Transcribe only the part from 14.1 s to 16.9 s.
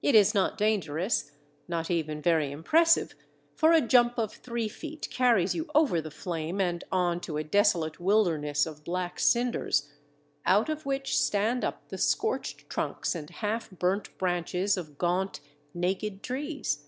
branches of gaunt, naked trees.